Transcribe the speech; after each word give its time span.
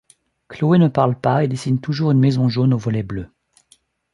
Chloé 0.49 0.79
ne 0.79 0.87
parle 0.87 1.15
pas 1.15 1.43
et 1.43 1.47
dessine 1.47 1.79
toujours 1.79 2.09
une 2.09 2.17
maison 2.19 2.49
jaune 2.49 2.73
aux 2.73 2.77
volets 2.79 3.03
bleus. 3.03 3.29